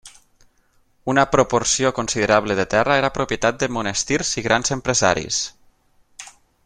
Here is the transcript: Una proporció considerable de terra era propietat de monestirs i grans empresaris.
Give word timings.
Una 1.13 1.25
proporció 1.33 1.91
considerable 1.99 2.55
de 2.61 2.65
terra 2.73 2.97
era 3.03 3.13
propietat 3.19 3.61
de 3.65 3.69
monestirs 3.77 4.33
i 4.43 4.45
grans 4.49 4.75
empresaris. 4.79 5.45